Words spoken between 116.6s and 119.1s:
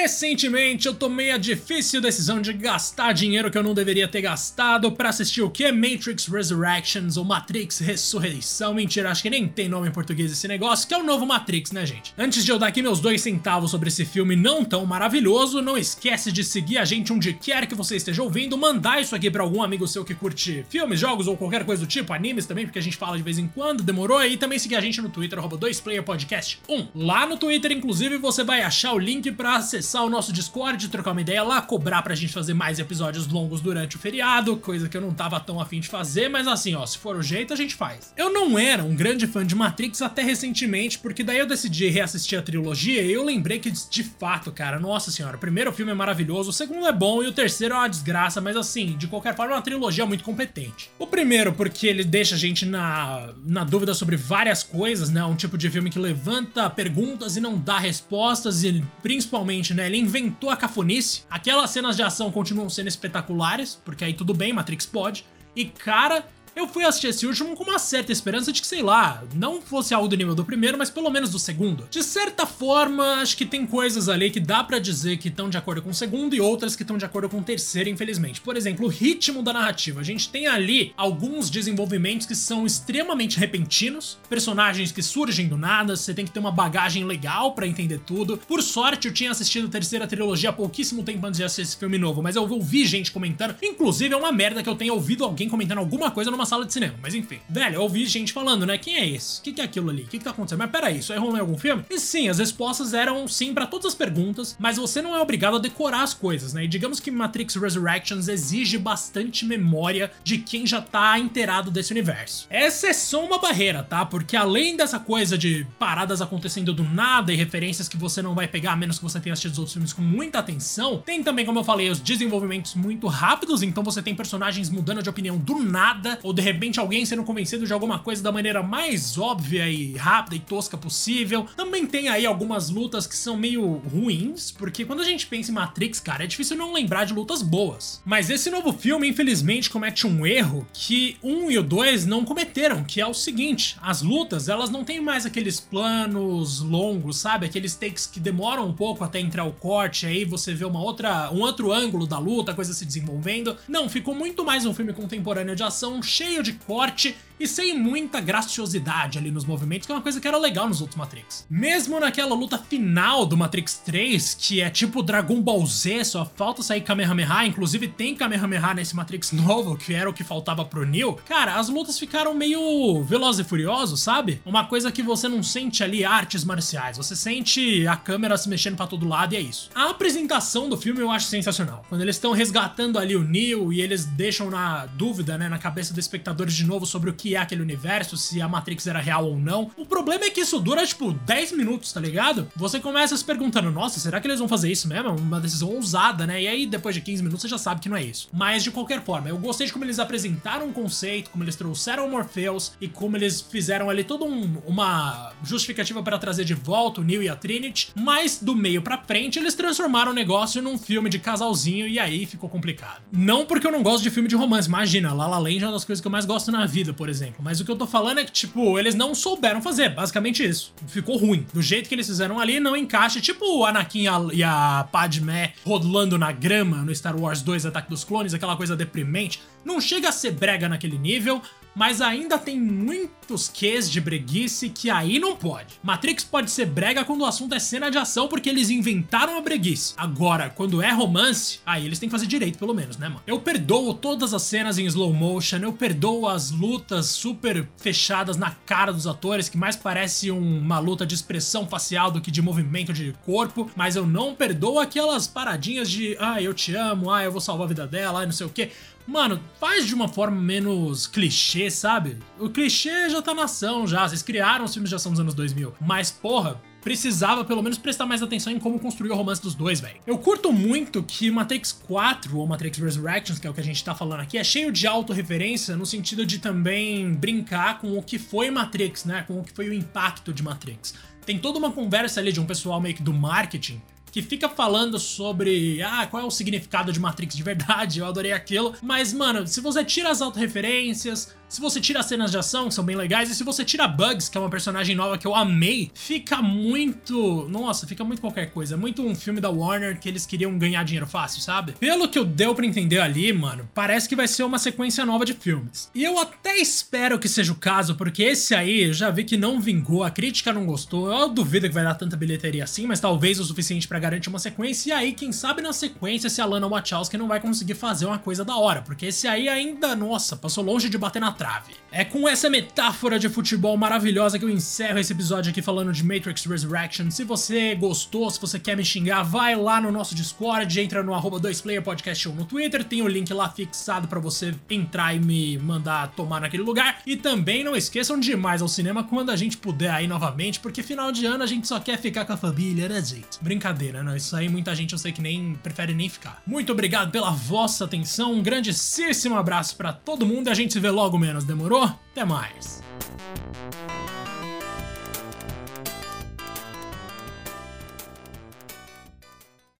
do nada e referências que você não vai pegar a menos que